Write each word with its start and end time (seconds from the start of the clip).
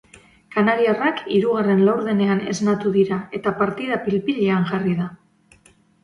Kanariarrak 0.53 1.19
hirugarren 1.33 1.83
laurdenean 1.89 2.41
esnatu 2.53 2.93
dira 2.95 3.17
eta 3.39 3.53
partida 3.59 3.99
pil-pilean 4.07 4.65
jarri 4.71 4.95
da. 5.03 5.07